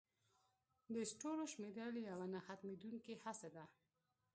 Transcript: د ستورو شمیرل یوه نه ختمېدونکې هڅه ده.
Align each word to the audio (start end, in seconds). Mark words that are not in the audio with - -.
د 0.93 0.95
ستورو 1.11 1.43
شمیرل 1.53 1.95
یوه 2.09 2.25
نه 2.33 2.39
ختمېدونکې 2.45 3.13
هڅه 3.23 3.47
ده. 3.55 3.65